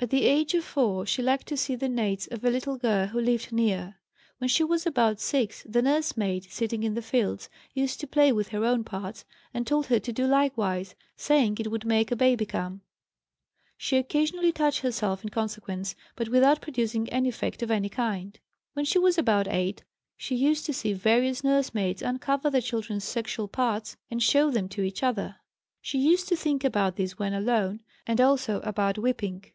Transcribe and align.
At 0.00 0.10
the 0.10 0.24
age 0.26 0.52
of 0.52 0.62
4 0.66 1.06
she 1.06 1.22
liked 1.22 1.46
to 1.46 1.56
see 1.56 1.74
the 1.76 1.88
nates 1.88 2.30
of 2.30 2.44
a 2.44 2.50
little 2.50 2.76
girl 2.76 3.06
who 3.06 3.18
lived 3.18 3.52
near. 3.52 3.96
When 4.36 4.48
she 4.48 4.62
was 4.62 4.84
about 4.86 5.18
6, 5.18 5.64
the 5.66 5.80
nurse 5.80 6.14
maid, 6.14 6.50
sitting 6.52 6.82
in 6.82 6.92
the 6.92 7.00
fields, 7.00 7.48
used 7.72 8.00
to 8.00 8.06
play 8.06 8.30
with 8.30 8.48
her 8.48 8.66
own 8.66 8.84
parts, 8.84 9.24
and 9.54 9.66
told 9.66 9.86
her 9.86 9.98
to 9.98 10.12
do 10.12 10.26
likewise, 10.26 10.94
saying 11.16 11.56
it 11.58 11.70
would 11.70 11.86
make 11.86 12.12
a 12.12 12.16
baby 12.16 12.44
come; 12.44 12.82
she 13.78 13.96
occasionally 13.96 14.52
touched 14.52 14.80
herself 14.80 15.22
in 15.24 15.30
consequence, 15.30 15.94
but 16.16 16.28
without 16.28 16.60
producing 16.60 17.08
any 17.08 17.30
effect 17.30 17.62
of 17.62 17.70
any 17.70 17.88
kind. 17.88 18.38
When 18.74 18.84
she 18.84 18.98
was 18.98 19.16
about 19.16 19.48
8 19.48 19.84
she 20.18 20.34
used 20.36 20.66
to 20.66 20.74
see 20.74 20.92
various 20.92 21.42
nurse 21.42 21.72
maids 21.72 22.02
uncover 22.02 22.50
their 22.50 22.60
children's 22.60 23.04
sexual 23.04 23.48
parts 23.48 23.96
and 24.10 24.22
show 24.22 24.50
them 24.50 24.68
to 24.68 24.82
each 24.82 25.02
other. 25.02 25.36
She 25.80 25.96
used 25.96 26.28
to 26.28 26.36
think 26.36 26.62
about 26.62 26.96
this 26.96 27.18
when 27.18 27.32
alone, 27.32 27.80
and 28.06 28.20
also 28.20 28.60
about 28.60 28.98
whipping. 28.98 29.46